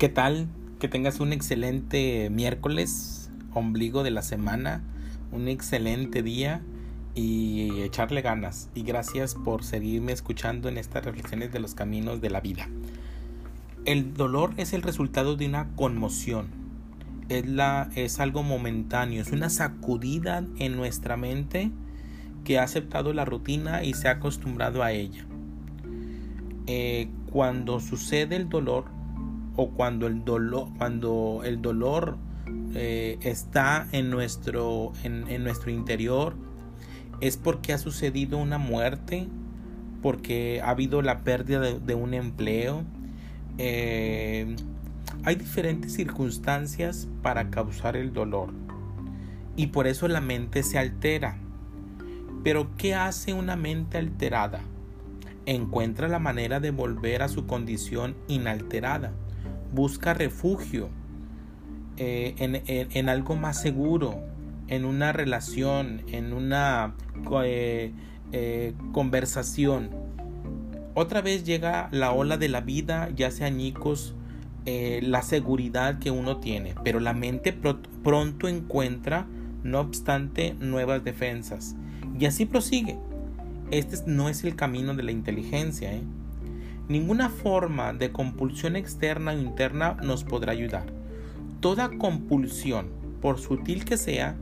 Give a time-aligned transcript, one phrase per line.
[0.00, 0.48] ¿Qué tal?
[0.78, 4.82] Que tengas un excelente miércoles, ombligo de la semana,
[5.30, 6.62] un excelente día
[7.14, 8.70] y echarle ganas.
[8.74, 12.66] Y gracias por seguirme escuchando en estas reflexiones de los caminos de la vida.
[13.84, 16.46] El dolor es el resultado de una conmoción.
[17.28, 21.72] Es, la, es algo momentáneo, es una sacudida en nuestra mente
[22.44, 25.26] que ha aceptado la rutina y se ha acostumbrado a ella.
[26.66, 28.98] Eh, cuando sucede el dolor,
[29.56, 32.16] o cuando el dolor, cuando el dolor
[32.74, 36.34] eh, está en nuestro, en, nuestro interior,
[37.20, 39.26] es porque ha sucedido una muerte,
[40.02, 42.84] porque ha habido la pérdida de, un empleo.
[43.58, 44.56] Eh,
[45.24, 48.52] hay diferentes circunstancias para causar el dolor
[49.56, 51.36] y por eso la mente se altera.
[52.42, 54.60] Pero ¿qué hace una mente alterada?
[55.44, 59.12] Encuentra la manera de volver a su condición inalterada
[59.72, 60.90] busca refugio
[62.02, 64.22] eh, en, algo más seguro,
[64.68, 66.94] en una relación, en una
[67.44, 67.92] eh,
[68.32, 69.90] eh, conversación.
[70.94, 74.14] Otra vez llega la ola de la vida, ya sea añicos,
[74.64, 79.26] la seguridad que uno tiene, pero la mente pronto encuentra,
[79.64, 81.74] no obstante, nuevas defensas.
[82.18, 82.96] Y así prosigue.
[83.72, 85.90] Este no es el camino de la inteligencia.
[86.90, 90.86] Ninguna forma de compulsión externa o interna nos podrá ayudar.
[91.60, 92.88] Toda compulsión,
[93.22, 94.34] por sutil que sea,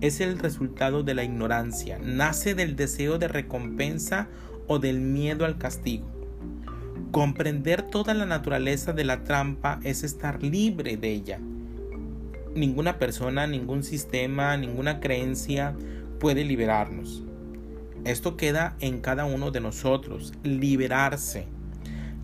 [0.00, 4.26] es el resultado de la ignorancia, nace del deseo de recompensa
[4.66, 6.04] o del miedo al castigo.
[7.12, 11.38] Comprender toda la naturaleza de la trampa es estar libre de ella.
[12.52, 15.76] Ninguna persona, ningún sistema, ninguna creencia
[16.18, 17.22] puede liberarnos.
[18.04, 21.46] Esto queda en cada uno de nosotros, liberarse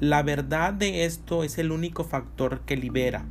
[0.01, 3.25] la verdad de esto es el único factor que libera,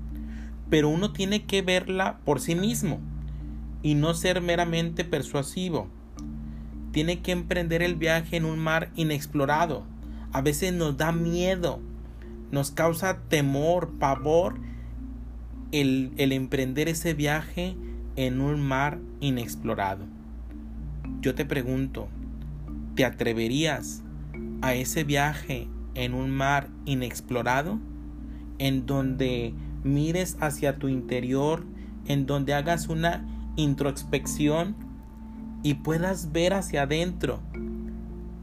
[0.69, 2.99] pero uno tiene que verla por sí mismo
[3.81, 5.87] y no ser meramente persuasivo.
[6.91, 9.85] Tiene que emprender el viaje en un mar inexplorado.
[10.33, 11.79] A veces nos da miedo,
[12.51, 14.59] nos causa temor, pavor
[15.71, 17.77] el, el emprender ese viaje
[18.17, 20.05] en un mar inexplorado.
[21.21, 22.09] Yo te pregunto,
[22.95, 24.03] ¿te atreverías
[24.61, 27.79] a ese viaje en un mar inexplorado,
[28.59, 29.53] en donde
[29.83, 31.65] mires hacia tu interior,
[32.05, 33.25] en donde hagas una
[33.55, 34.75] introspección
[35.63, 37.39] y puedas ver hacia adentro.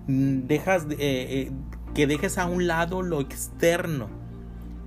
[0.07, 1.53] Dejas eh, eh,
[1.95, 4.09] que dejes a un lado lo externo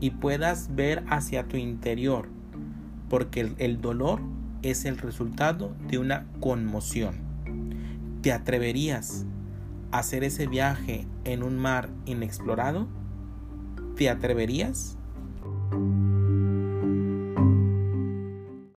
[0.02, 2.28] y puedas ver hacia tu interior,
[3.10, 4.20] porque el dolor
[4.62, 7.16] es el resultado de una conmoción.
[8.22, 9.26] ¿Te atreverías
[9.92, 12.88] hacer ese viaje en un mar inexplorado?
[13.96, 14.98] ¿Te atreverías?